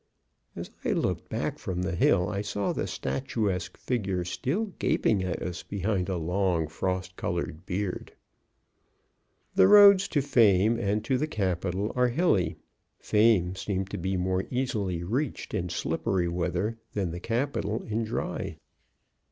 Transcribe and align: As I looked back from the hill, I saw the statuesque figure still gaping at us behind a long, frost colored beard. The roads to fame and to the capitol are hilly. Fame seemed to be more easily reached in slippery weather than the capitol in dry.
As 0.55 0.71
I 0.83 0.93
looked 0.93 1.29
back 1.29 1.59
from 1.59 1.83
the 1.83 1.93
hill, 1.95 2.27
I 2.27 2.41
saw 2.41 2.73
the 2.73 2.87
statuesque 2.87 3.77
figure 3.77 4.25
still 4.25 4.65
gaping 4.79 5.23
at 5.23 5.43
us 5.43 5.61
behind 5.61 6.09
a 6.09 6.17
long, 6.17 6.67
frost 6.67 7.15
colored 7.15 7.67
beard. 7.67 8.11
The 9.53 9.67
roads 9.67 10.07
to 10.07 10.23
fame 10.23 10.79
and 10.79 11.05
to 11.05 11.19
the 11.19 11.27
capitol 11.27 11.93
are 11.95 12.07
hilly. 12.07 12.55
Fame 12.97 13.55
seemed 13.55 13.91
to 13.91 13.99
be 13.99 14.17
more 14.17 14.45
easily 14.49 15.03
reached 15.03 15.53
in 15.53 15.69
slippery 15.69 16.27
weather 16.27 16.79
than 16.93 17.11
the 17.11 17.19
capitol 17.19 17.83
in 17.83 18.03
dry. 18.03 18.57